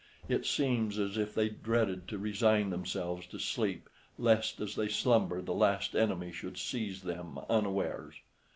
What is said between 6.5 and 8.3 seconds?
seize them unawares.